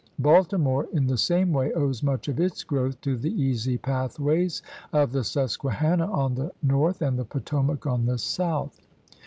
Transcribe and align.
Baltimore, 0.17 0.87
in 0.93 1.05
the 1.05 1.15
same 1.15 1.53
way, 1.53 1.71
owes 1.73 2.01
much 2.01 2.27
of 2.27 2.39
its 2.39 2.63
growth 2.63 2.99
to 3.01 3.15
the 3.15 3.39
easy 3.39 3.77
pathways 3.77 4.63
of 4.91 5.11
the 5.11 5.23
Susquehanna 5.23 6.11
on 6.11 6.33
the 6.33 6.51
north 6.63 7.03
and 7.03 7.19
the 7.19 7.25
Potomac 7.25 7.85
on 7.85 8.07
the 8.07 8.17
south. 8.17 8.81